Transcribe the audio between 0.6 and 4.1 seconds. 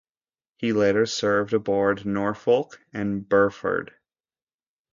later served aboard "Norfolk", and "Burford".